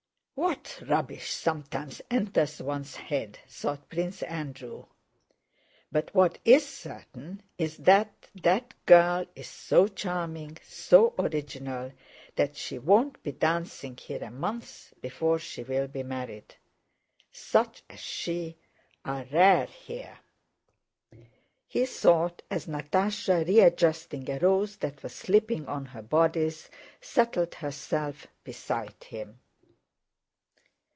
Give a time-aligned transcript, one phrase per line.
[0.33, 4.87] "What rubbish sometimes enters one's head!" thought Prince Andrew,
[5.91, 8.11] "but what is certain is that
[8.41, 11.91] that girl is so charming, so original,
[12.37, 16.55] that she won't be dancing here a month before she will be married....
[17.31, 18.57] Such as she
[19.05, 20.17] are rare here,"
[21.67, 28.25] he thought, as Natásha, readjusting a rose that was slipping on her bodice, settled herself
[28.43, 29.39] beside him.